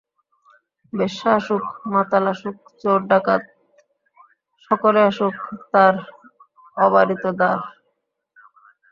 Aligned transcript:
বেশ্যা 0.93 1.29
আসুক, 1.37 1.63
মাতাল 1.93 2.25
আসুক, 2.31 2.57
চোর 2.81 2.99
ডাকাত 3.09 3.43
সকলে 4.71 4.99
আসুক 5.09 5.35
তাঁর 5.71 5.93
অবারিত 6.77 7.23
দ্বার। 7.39 7.59